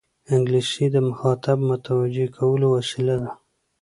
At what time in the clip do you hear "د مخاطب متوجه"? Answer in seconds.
0.93-2.25